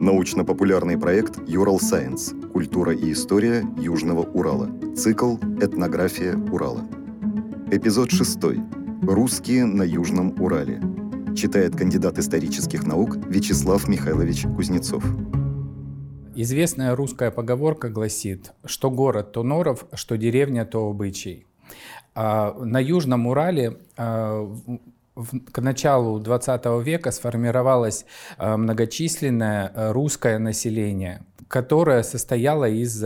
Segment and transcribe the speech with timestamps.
[0.00, 2.32] Научно-популярный проект «Юрал Сайенс.
[2.54, 4.70] Культура и история Южного Урала».
[4.96, 6.88] Цикл «Этнография Урала».
[7.70, 8.38] Эпизод 6.
[9.02, 10.80] Русские на Южном Урале.
[11.36, 15.04] Читает кандидат исторических наук Вячеслав Михайлович Кузнецов.
[16.34, 21.46] Известная русская поговорка гласит, что город то норов, что деревня то обычай.
[22.14, 24.50] А на Южном Урале а,
[25.52, 28.06] к началу 20 века сформировалось
[28.38, 33.04] а, многочисленное русское население, которое состояло из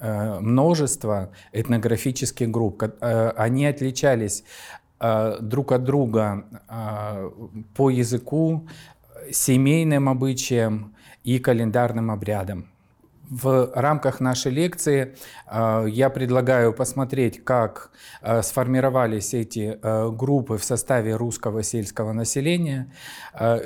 [0.00, 2.84] множества этнографических групп.
[3.00, 4.44] Они отличались
[5.40, 6.44] друг от друга
[7.74, 8.68] по языку,
[9.32, 12.66] семейным обычаям и календарным обрядам.
[13.30, 15.14] В рамках нашей лекции
[15.50, 17.90] э, я предлагаю посмотреть, как
[18.22, 22.90] э, сформировались эти э, группы в составе русского сельского населения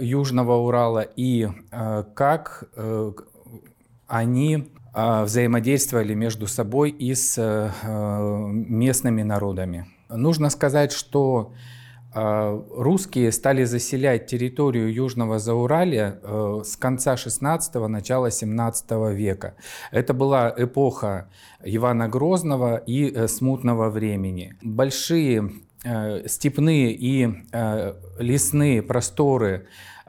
[0.01, 1.49] Южного Урала и
[2.15, 2.65] как
[4.07, 7.41] они взаимодействовали между собой и с
[7.87, 9.87] местными народами.
[10.09, 11.55] Нужно сказать, что
[12.15, 19.55] русские стали заселять территорию Южного Зауралья э, с конца 16-го, начала 17 века.
[19.91, 21.29] Это была эпоха
[21.65, 24.55] Ивана Грозного и э, смутного времени.
[24.63, 25.53] Большие
[25.85, 27.29] э, степные и
[28.19, 29.67] лесные просторы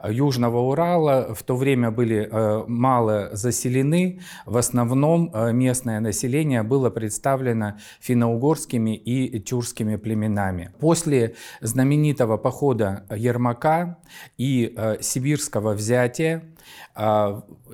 [0.08, 4.20] Южного Урала в то время были э, мало заселены.
[4.46, 10.72] В основном э, местное население было представлено финно-угорскими и тюркскими племенами.
[10.80, 13.98] После знаменитого похода Ермака
[14.36, 16.44] и э, сибирского взятия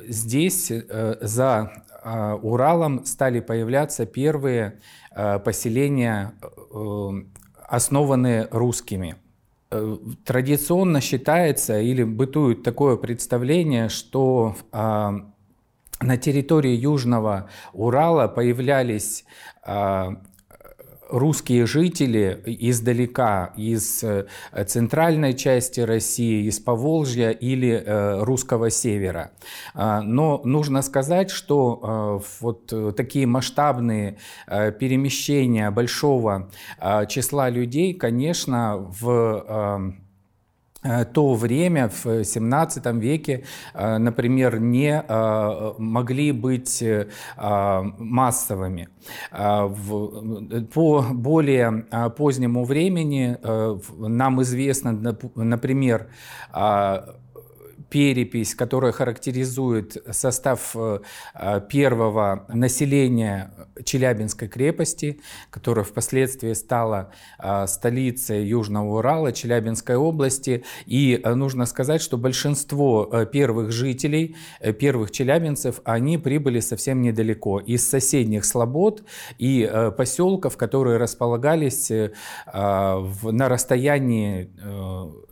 [0.08, 0.72] здесь
[1.20, 1.72] за
[2.42, 4.80] Уралом стали появляться первые
[5.44, 6.32] поселения,
[7.68, 9.16] основанные русскими.
[9.72, 15.14] Э, традиционно считается или бытует такое представление, что а,
[16.00, 19.24] на территории Южного Урала появлялись
[19.62, 20.22] а,
[21.10, 24.26] русские жители издалека, из э,
[24.66, 29.32] центральной части России, из Поволжья или э, русского севера.
[29.74, 36.50] А, но нужно сказать, что э, вот такие масштабные перемещения большого
[37.08, 39.94] числа людей, конечно, в
[41.12, 46.82] то время, в 17 веке, э, например, не э, могли быть
[47.98, 48.88] массовыми.
[50.74, 51.84] По более
[52.16, 53.36] позднему времени
[53.98, 56.08] нам известно, например,
[57.90, 61.00] перепись, которая характеризует состав э,
[61.68, 63.52] первого населения
[63.84, 65.20] Челябинской крепости,
[65.50, 70.64] которая впоследствии стала э, столицей Южного Урала, Челябинской области.
[70.86, 74.36] И э, нужно сказать, что большинство первых жителей,
[74.78, 79.02] первых челябинцев, они прибыли совсем недалеко, из соседних слобод
[79.38, 84.50] и поселков, которые располагались на расстоянии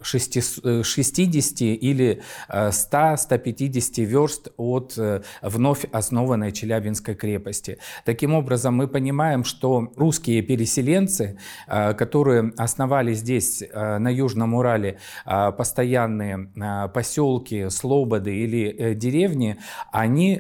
[0.03, 7.79] 60 или 100-150 верст от э, вновь основанной Челябинской крепости.
[8.05, 14.99] Таким образом, мы понимаем, что русские переселенцы, э, которые основали здесь, э, на Южном Урале,
[15.25, 16.51] постоянные
[16.95, 19.57] поселки, слободы или деревни,
[19.93, 20.37] они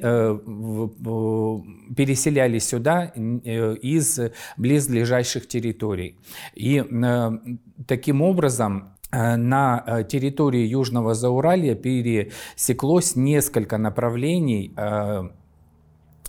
[1.96, 4.20] переселялись сюда из
[4.56, 6.18] близлежащих территорий.
[6.54, 6.84] И
[7.86, 15.28] таким образом на э, территории Южного Зауралья пересеклось несколько направлений э,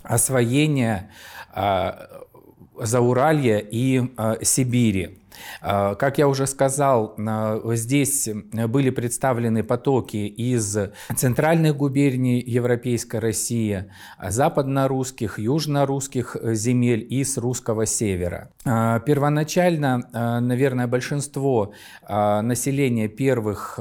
[0.02, 1.10] освоения
[2.78, 4.02] Зауралья и
[4.42, 5.19] Сибири.
[5.60, 7.16] А, как я уже сказал,
[7.74, 10.78] здесь были представлены потоки из
[11.14, 13.90] центральных губерний Европейской России,
[14.22, 18.50] западно-русских, южно-русских земель и с русского севера.
[18.64, 21.72] А, первоначально, а, наверное, большинство
[22.08, 23.78] населения первых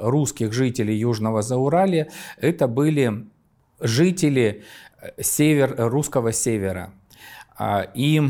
[0.00, 2.08] русских жителей Южного Зауралья
[2.38, 3.26] это были
[3.80, 4.62] жители
[5.20, 6.92] север, русского севера.
[7.94, 8.22] И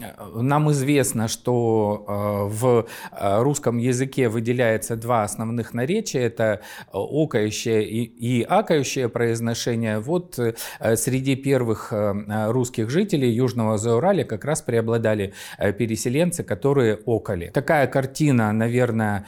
[0.00, 6.22] нам известно, что э, в э, русском языке выделяется два основных наречия.
[6.22, 6.62] Это
[6.92, 10.00] окающее и акающее произношение.
[10.00, 10.54] Вот э,
[10.96, 17.50] среди первых русских жителей Южного Зауралия как раз преобладали переселенцы, которые окали.
[17.54, 19.26] Такая картина, наверное,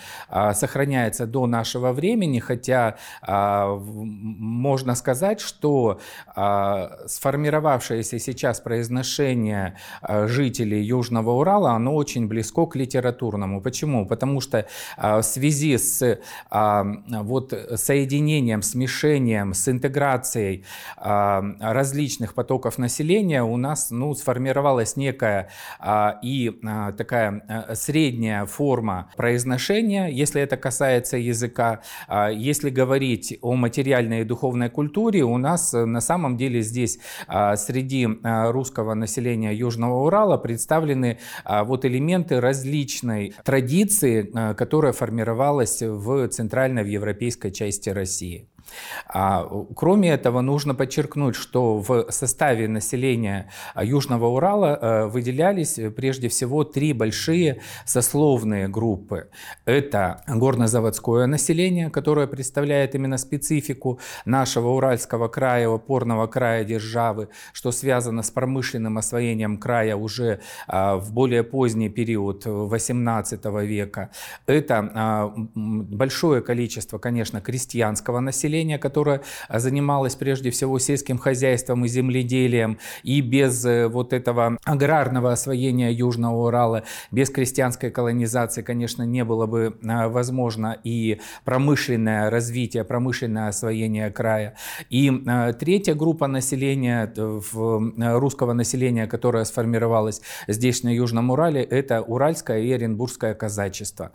[0.52, 2.96] сохраняется до нашего времени, хотя
[3.26, 6.00] можно сказать, что
[6.34, 9.76] сформировавшееся сейчас произношение
[10.26, 13.60] жителей жителей Южного Урала, оно очень близко к литературному.
[13.60, 14.06] Почему?
[14.06, 14.66] Потому что
[14.96, 16.18] в связи с
[16.50, 20.64] вот, соединением, смешением, с интеграцией
[20.96, 25.48] различных потоков населения у нас ну, сформировалась некая
[26.22, 26.60] и
[26.96, 31.80] такая средняя форма произношения, если это касается языка.
[32.32, 36.98] Если говорить о материальной и духовной культуре, у нас на самом деле здесь
[37.56, 47.50] среди русского населения Южного Урала представлены вот элементы различной традиции, которая формировалась в центральной европейской
[47.50, 48.48] части России.
[49.08, 56.28] А, кроме этого, нужно подчеркнуть, что в составе населения Южного Урала э, выделялись э, прежде
[56.28, 59.28] всего три большие сословные группы.
[59.64, 68.22] Это горнозаводское население, которое представляет именно специфику нашего Уральского края, опорного края державы, что связано
[68.22, 74.10] с промышленным освоением края уже а, в более поздний период 18 века.
[74.46, 81.84] Это а, большое количество, конечно, крестьянского населения, населения, которое а, занималось прежде всего сельским хозяйством
[81.84, 89.02] и земледелием, и без э, вот этого аграрного освоения Южного Урала, без крестьянской колонизации, конечно,
[89.04, 94.54] не было бы а, возможно и промышленное развитие, промышленное освоение края.
[94.90, 97.12] И а, третья группа населения,
[98.18, 104.10] русского населения, которое сформировалось здесь, на Южном Урале, это уральское и оренбургское казачество.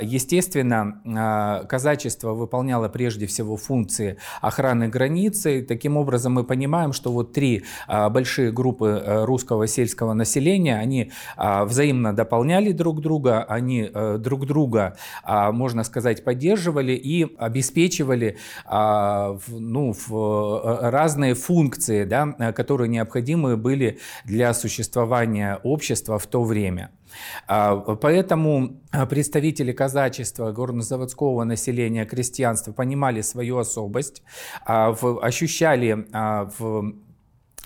[0.00, 5.62] Естественно, казачество выполняло прежде всего функцию функции охраны границы.
[5.62, 11.12] Таким образом, мы понимаем, что вот три а, большие группы э, русского сельского населения, они
[11.36, 18.38] а, взаимно дополняли друг друга, они э, друг друга, а, можно сказать, поддерживали и обеспечивали
[18.66, 26.90] ну, э, разные функции, да, которые необходимы были для существования общества в то время.
[27.46, 34.22] А, поэтому а, представители казачества, горнозаводского населения, крестьянства понимали свою особость,
[34.64, 36.06] а, ощущали
[36.58, 36.94] в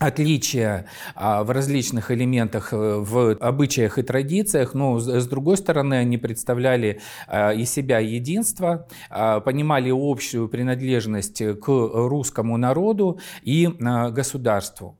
[0.00, 6.16] отличия а, в различных элементах, э, в обычаях и традициях, но с другой стороны они
[6.16, 14.98] представляли а, из себя единство, а, понимали общую принадлежность к русскому народу и государству.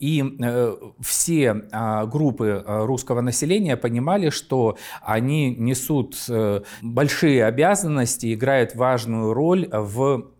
[0.00, 1.54] И э, все
[2.06, 10.30] группы русского населения понимали, что они несут э, большие обязанности, играют важную роль в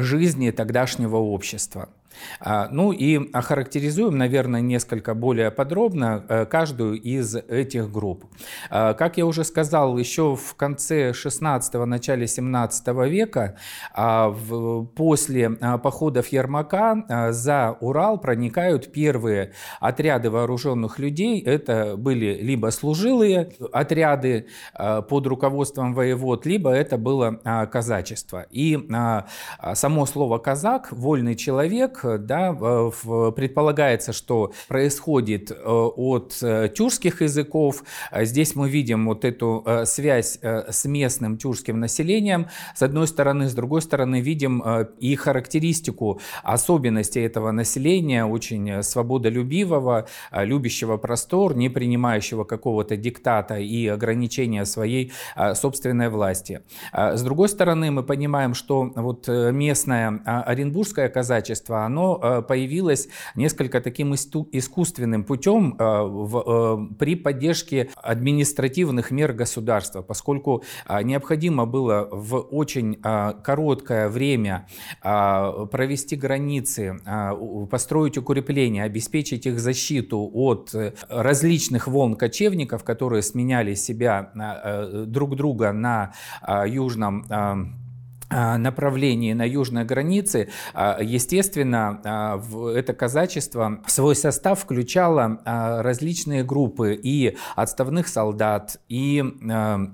[0.00, 1.88] жизни тогдашнего общества.
[2.40, 8.24] А, ну и охарактеризуем, наверное, несколько более подробно э, каждую из этих групп.
[8.70, 13.56] А, как я уже сказал, еще в конце 16-го, начале 17 века,
[13.94, 14.34] а,
[14.94, 21.40] после походов Ермака за Урал проникают первые отряды вооруженных людей.
[21.40, 24.46] Это были либо служилые отряды
[25.08, 28.46] под руководством воевод, либо это было казачество.
[28.50, 28.78] И
[29.74, 37.84] само слово «казак», «вольный человек», да, предполагается, что происходит э, от э, тюркских языков.
[38.22, 43.54] Здесь мы видим вот эту э, связь с местным тюркским населением, с одной стороны, с
[43.54, 44.62] другой стороны, видим
[44.98, 54.64] и характеристику особенностей этого населения, очень свободолюбивого, любящего простор, не принимающего какого-то диктата и ограничения
[54.64, 55.12] своей
[55.54, 56.62] собственной власти.
[56.92, 64.14] С другой стороны, мы понимаем, что вот местное оренбургское казачество, оно э, появилось несколько таким
[64.14, 70.62] искусственным путем э, э, при поддержке административных мер государства, поскольку
[71.02, 72.96] необходимо было в очень
[73.42, 74.66] короткое время
[75.02, 77.00] провести границы,
[77.70, 80.74] построить укрепления, обеспечить их защиту от
[81.08, 84.32] различных волн кочевников, которые сменяли себя
[85.06, 86.12] друг друга на
[86.66, 87.81] южном
[88.58, 92.42] направлении на южной границе, а, естественно, а,
[92.74, 99.92] это казачество в свой состав включало различные группы и отставных солдат, и а,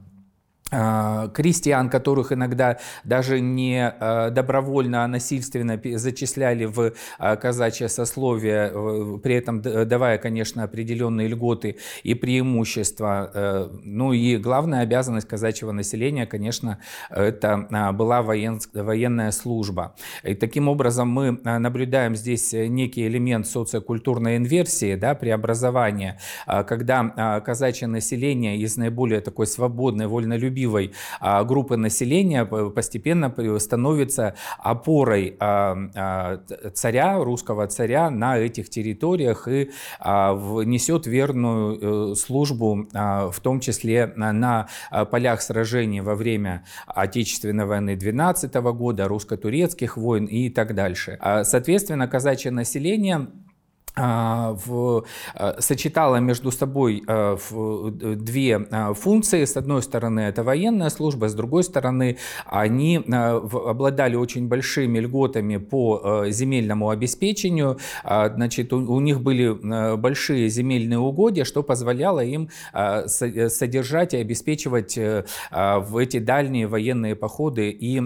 [0.71, 9.35] крестьян, которых иногда даже не а, добровольно, а насильственно зачисляли в а, казачье сословие, при
[9.35, 13.31] этом давая, конечно, определенные льготы и преимущества.
[13.33, 16.79] Э, ну и главная обязанность казачьего населения, конечно,
[17.11, 19.95] это была воен, военная служба.
[20.23, 28.59] И таким образом мы наблюдаем здесь некий элемент социокультурной инверсии, да, преобразования, когда казачье население
[28.59, 30.93] из наиболее такой свободной, вольнолюбивой трудолюбивой
[31.45, 35.37] группы населения постепенно становится опорой
[36.75, 39.71] царя, русского царя на этих территориях и
[40.05, 44.69] несет верную э, службу, в том числе на
[45.11, 51.19] полях сражений во время Отечественной войны 12 года, русско-турецких войн и так дальше.
[51.43, 53.48] Соответственно, казачье население а,
[53.99, 57.37] в, а, сочетала между собой а,
[58.17, 58.59] две
[58.95, 59.45] функции.
[59.45, 66.25] С одной стороны, это военная служба, с другой стороны, они обладали очень большими льготами по
[66.29, 67.79] земельному обеспечению.
[68.05, 76.19] Значит, у них были большие земельные угодья, что позволяло им содержать и обеспечивать в эти
[76.19, 78.03] дальние военные походы и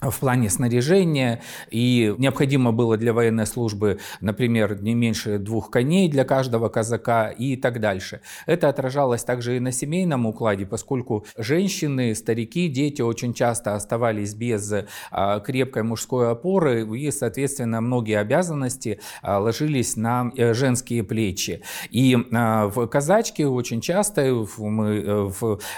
[0.00, 6.24] в плане снаряжения, и необходимо было для военной службы, например, не меньше двух коней для
[6.24, 8.20] каждого казака и так дальше.
[8.46, 14.72] Это отражалось также и на семейном укладе, поскольку женщины, старики, дети очень часто оставались без
[15.10, 21.62] а, крепкой мужской опоры, и, соответственно, многие обязанности а, ложились на э, женские плечи.
[21.90, 25.30] И а, в казачке очень часто мы э,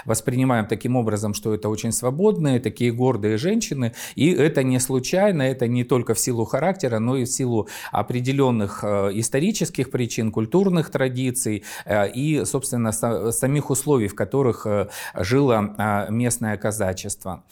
[0.05, 5.67] воспринимаем таким образом, что это очень свободные, такие гордые женщины, и это не случайно, это
[5.67, 11.63] не только в силу характера, но и в силу определенных э, исторических причин, культурных традиций
[11.85, 17.43] э, и, собственно, самих условий, в которых э, жило местное казачество.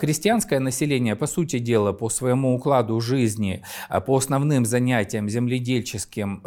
[0.00, 3.62] Крестьянское население, по сути дела, по своему укладу жизни,
[4.06, 6.42] по основным занятиям земледельческим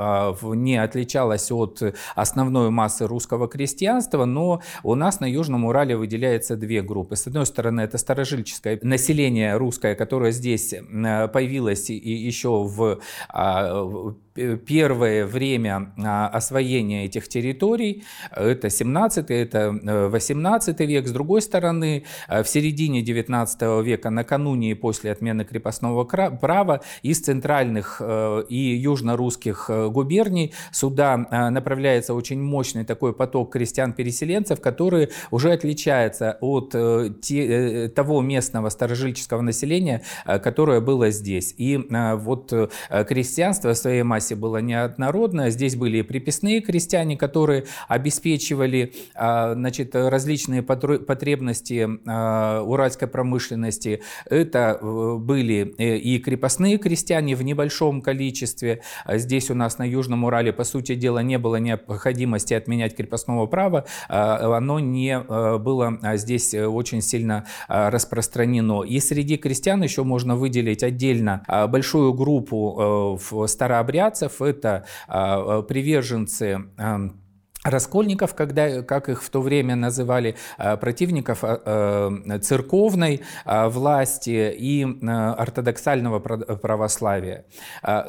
[0.56, 1.82] не отличалось от
[2.16, 7.16] основной массы русского крестьянства, но у нас на Южном Урале выделяется две группы.
[7.16, 13.86] С одной стороны, это старожильческое население русская, которая здесь э, появилась еще в а,
[14.34, 19.72] первое время а, освоения этих территорий, это 17 это
[20.10, 21.08] 18 э, век.
[21.08, 27.20] С другой стороны, э, в середине 19 века, накануне и после отмены крепостного права, из
[27.20, 28.02] центральных
[28.50, 38.22] и южно-русских губерний сюда направляется очень мощный такой поток крестьян-переселенцев, который уже отличается от того
[38.22, 41.54] местного старожильческого населения, которое было здесь.
[41.58, 41.78] И
[42.16, 42.54] вот
[43.08, 45.50] крестьянство в своей массе массе было неоднородное.
[45.50, 54.02] Здесь были и приписные крестьяне, которые обеспечивали а, значит, различные потребности а, уральской промышленности.
[54.30, 58.82] Это э, были э, и крепостные крестьяне в небольшом количестве.
[59.10, 63.86] Здесь у нас на Южном Урале, по сути дела, не было необходимости отменять крепостного права.
[64.08, 68.84] А, оно не э, было здесь очень сильно распространено.
[68.84, 76.60] И среди крестьян еще можно выделить отдельно большую группу старообрядцев, Зайцев– это а, а, приверженцы
[77.64, 81.44] Раскольников, когда, как их в то время называли, а, противников
[82.42, 87.46] церковной власти и ортодоксального православия.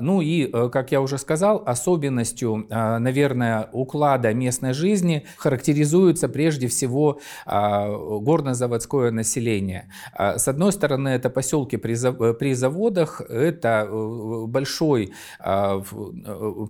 [0.01, 7.21] Ну и, э, как я уже сказал, особенностью, наверное, уклада местной жизни характеризуется прежде всего
[7.47, 9.89] горнозаводское население.
[10.19, 15.13] С одной стороны, это поселки при заводах, это э, большой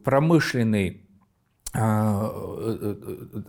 [0.04, 1.02] промышленный э, э,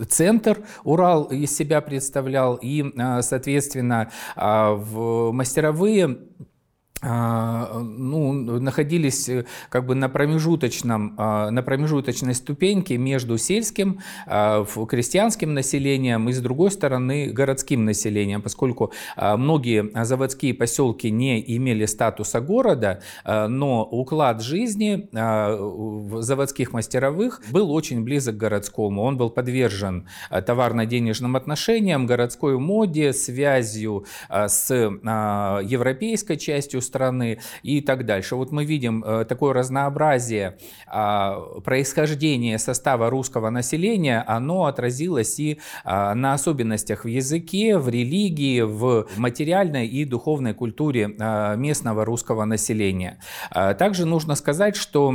[0.10, 6.20] центр Урал из себя представлял, и, а, соответственно, а, в мастеровые
[7.04, 15.54] ну, находились э, как бы на, промежуточном, а, на промежуточной ступеньке между сельским, а, крестьянским
[15.54, 23.02] населением и, с другой стороны, городским населением, поскольку многие заводские поселки не имели статуса города,
[23.26, 29.04] но уклад жизни заводских мастеровых был очень близок к городскому.
[29.04, 38.36] Он был подвержен товарно-денежным отношениям, городской моде, связью с европейской частью страны и так дальше.
[38.36, 40.58] Вот мы видим э, такое разнообразие
[40.88, 48.62] а, происхождения состава русского населения, оно отразилось и а, на особенностях в языке, в религии,
[48.62, 53.18] в материальной и духовной культуре а, местного русского населения.
[53.52, 55.14] Также нужно сказать, что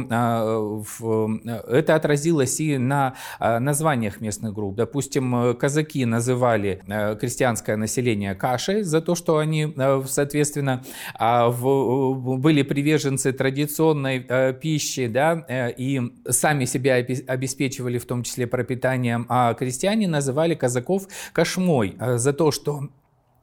[1.69, 4.75] это отразилось и на названиях местных групп.
[4.75, 10.83] Допустим, казаки называли э, крестьянское население кашей за то, что они, э, соответственно,
[11.19, 11.68] в
[12.15, 19.27] были приверженцы традиционной э, пищи, да, э, и сами себя обеспечивали в том числе пропитанием,
[19.29, 22.89] а крестьяне называли казаков кошмой э, за то, что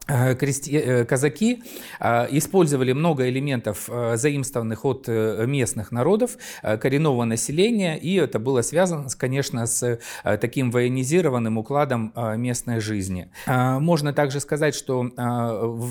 [0.06, 1.64] казаки
[2.00, 9.66] э, использовали много элементов, заимствованных от местных народов, коренного населения, и это было связано, конечно,
[9.66, 13.30] с таким военизированным укладом местной жизни.
[13.48, 15.10] Можно также сказать, что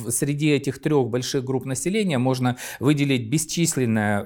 [0.09, 4.25] среди этих трех больших групп населения можно выделить бесчисленное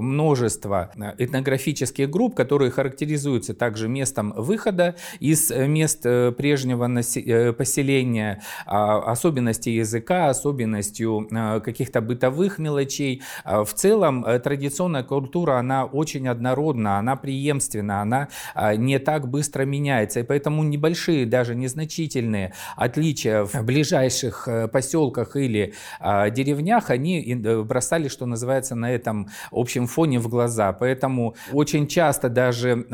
[0.00, 6.86] множество этнографических групп, которые характеризуются также местом выхода из мест прежнего
[7.52, 13.22] поселения, особенно особенности языка, особенностью э, каких-то бытовых мелочей.
[13.44, 19.28] А в целом э, традиционная культура, она очень однородна, она преемственна, она э, не так
[19.28, 20.20] быстро меняется.
[20.20, 25.74] И поэтому небольшие, даже незначительные отличия в ближайших поселках или
[26.30, 30.72] деревнях, они бросали, что называется, на этом общем фоне в глаза.
[30.72, 32.86] Поэтому очень часто даже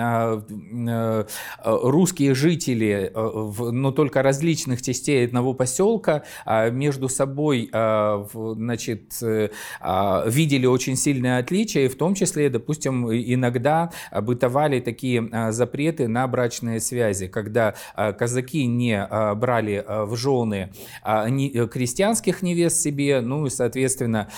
[1.65, 9.51] русские жители, но только различных частей одного поселка, а, между собой а, значит, э,
[9.81, 16.27] а, видели очень сильные отличия, и в том числе, допустим, иногда бытовали такие запреты на
[16.27, 17.75] брачные связи, когда
[18.19, 20.73] казаки не брали в жены
[21.05, 24.29] крестьянских невест себе, ну и, соответственно,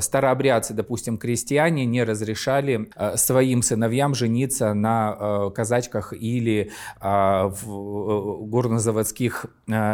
[0.00, 9.46] старообрядцы, допустим, крестьяне не разрешали своим сыновьям жениться на казачках или в э, горнозаводских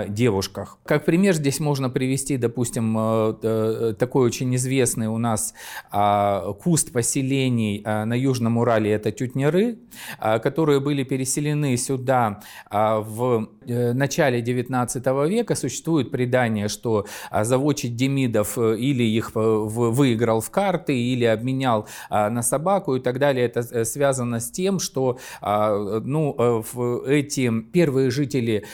[0.09, 0.79] девушках.
[0.85, 5.55] Как пример здесь можно привести, допустим, э, э, такой очень известный у нас
[5.91, 9.79] а, куст поселений а, на Южном Урале, это тютнеры,
[10.19, 15.55] а, которые были переселены сюда в начале 19 века.
[15.55, 23.01] Существует предание, что заводчик Демидов или их выиграл в карты, или обменял на собаку и
[23.01, 23.47] так далее.
[23.47, 26.65] Это связано с тем, что ну,
[27.07, 28.65] эти первые жители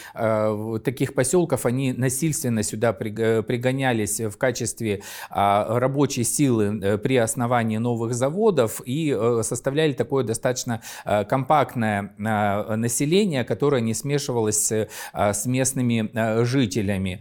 [0.84, 8.14] таких поселков, они насильственно сюда пригонялись в качестве а, рабочей силы э, при основании новых
[8.14, 14.72] заводов и э, составляли такое достаточно э, компактное население, которое не смешивалось
[15.14, 16.10] с местными
[16.44, 17.20] жителями.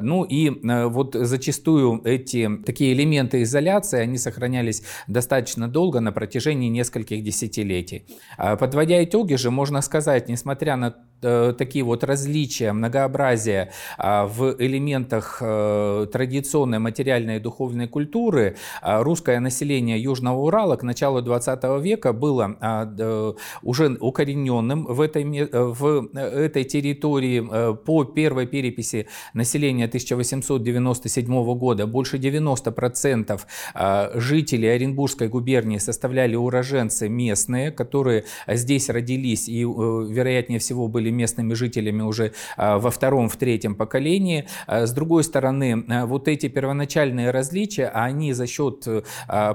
[0.00, 0.50] Ну и
[0.88, 8.04] вот зачастую эти такие элементы изоляции, они сохранялись достаточно долго, на протяжении нескольких десятилетий.
[8.36, 16.78] Подводя итоги же, можно сказать, несмотря на такие вот различия, многообразие в элементах э, традиционной
[16.78, 23.34] материальной и духовной культуры а, русское население Южного Урала к началу 20 века было а,
[23.62, 27.46] уже укорененным в этой, в этой территории.
[27.50, 33.40] Э, по первой переписи населения 1897 года больше 90%
[33.74, 41.07] а, жителей Оренбургской губернии составляли уроженцы местные, которые здесь родились и, э, вероятнее всего, были
[41.10, 44.46] местными жителями уже во втором, в третьем поколении.
[44.66, 49.02] Э, с другой стороны, э, вот эти первоначальные различия, они за счет э,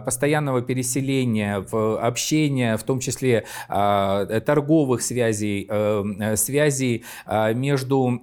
[0.06, 1.64] постоянного переселения,
[2.08, 5.68] общения, в том числе торговых связей,
[6.36, 7.04] связей
[7.54, 8.22] между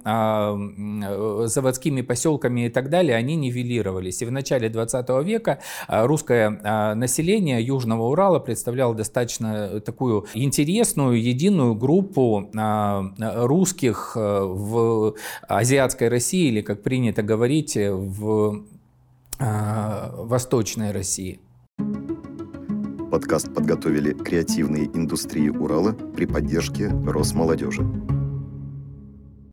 [1.47, 4.21] заводскими поселками и так далее, они нивелировались.
[4.21, 6.49] И в начале 20 века русское
[6.95, 12.49] население Южного Урала представляло достаточно такую интересную, единую группу
[13.21, 15.15] русских в
[15.47, 18.63] азиатской России, России, или, как принято говорить, в
[19.39, 21.39] э, Восточной России.
[23.11, 27.81] Подкаст подготовили креативные индустрии Урала при поддержке Росмолодежи.